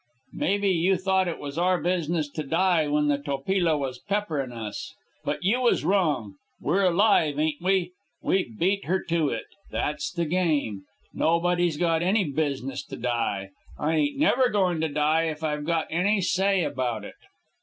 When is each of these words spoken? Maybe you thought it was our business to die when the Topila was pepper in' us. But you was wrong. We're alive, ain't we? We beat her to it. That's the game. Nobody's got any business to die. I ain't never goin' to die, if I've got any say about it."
Maybe 0.33 0.69
you 0.69 0.95
thought 0.97 1.27
it 1.27 1.37
was 1.37 1.59
our 1.59 1.79
business 1.79 2.27
to 2.31 2.41
die 2.41 2.87
when 2.87 3.07
the 3.07 3.19
Topila 3.19 3.77
was 3.77 3.99
pepper 3.99 4.41
in' 4.41 4.51
us. 4.51 4.95
But 5.23 5.43
you 5.43 5.61
was 5.61 5.85
wrong. 5.85 6.37
We're 6.59 6.85
alive, 6.85 7.37
ain't 7.37 7.61
we? 7.61 7.91
We 8.19 8.49
beat 8.49 8.85
her 8.85 8.99
to 9.09 9.29
it. 9.29 9.45
That's 9.69 10.11
the 10.11 10.25
game. 10.25 10.85
Nobody's 11.13 11.77
got 11.77 12.01
any 12.01 12.23
business 12.23 12.81
to 12.85 12.95
die. 12.97 13.51
I 13.77 13.93
ain't 13.95 14.17
never 14.17 14.49
goin' 14.49 14.81
to 14.81 14.89
die, 14.89 15.25
if 15.25 15.43
I've 15.43 15.65
got 15.65 15.85
any 15.91 16.19
say 16.19 16.63
about 16.63 17.05
it." 17.05 17.13